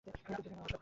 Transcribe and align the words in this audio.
এমন 0.03 0.13
করছ 0.25 0.39
কেন 0.43 0.51
আমার 0.55 0.67
সাথে? 0.71 0.79